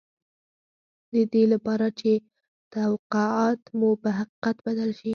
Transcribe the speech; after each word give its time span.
د 1.13 1.15
دې 1.33 1.43
لپاره 1.53 1.87
چې 1.99 2.11
توقعات 2.75 3.61
مو 3.77 3.89
په 4.01 4.09
حقيقت 4.19 4.55
بدل 4.67 4.89
شي. 4.99 5.09